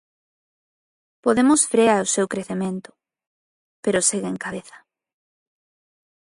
Podemos 1.25 1.61
frea 1.71 2.03
o 2.05 2.11
seu 2.15 2.25
crecemento, 2.33 2.89
pero 3.83 4.05
segue 4.09 4.29
en 4.33 4.37
cabeza. 4.45 4.77